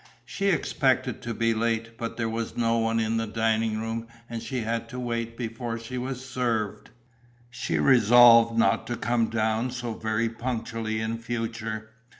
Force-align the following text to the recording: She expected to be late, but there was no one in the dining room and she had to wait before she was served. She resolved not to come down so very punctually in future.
She 0.25 0.47
expected 0.47 1.21
to 1.21 1.33
be 1.35 1.53
late, 1.53 1.95
but 1.95 2.17
there 2.17 2.27
was 2.27 2.57
no 2.57 2.79
one 2.79 2.99
in 2.99 3.17
the 3.17 3.27
dining 3.27 3.79
room 3.79 4.07
and 4.27 4.41
she 4.41 4.61
had 4.61 4.89
to 4.89 4.99
wait 4.99 5.37
before 5.37 5.77
she 5.77 5.99
was 5.99 6.25
served. 6.27 6.89
She 7.51 7.77
resolved 7.77 8.57
not 8.57 8.87
to 8.87 8.97
come 8.97 9.27
down 9.29 9.69
so 9.69 9.93
very 9.93 10.27
punctually 10.27 10.99
in 10.99 11.19
future. 11.19 11.91